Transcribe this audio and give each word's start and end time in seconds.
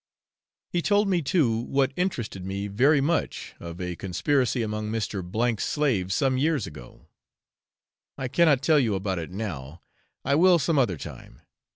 He 0.71 0.81
told 0.81 1.07
me 1.07 1.21
too, 1.21 1.55
what 1.55 1.93
interested 1.95 2.43
me 2.43 2.65
very 2.65 3.01
much, 3.01 3.53
of 3.59 3.79
a 3.79 3.95
conspiracy 3.95 4.63
among 4.63 4.89
Mr. 4.89 5.21
C 5.21 5.61
's 5.61 5.63
slaves 5.67 6.15
some 6.15 6.39
years 6.39 6.65
ago. 6.65 7.05
I 8.17 8.27
cannot 8.27 8.63
tell 8.63 8.79
you 8.79 8.95
about 8.95 9.19
it 9.19 9.29
now; 9.29 9.83
I 10.25 10.33
will 10.33 10.57
some 10.57 10.79
other 10.79 10.97
time. 10.97 11.41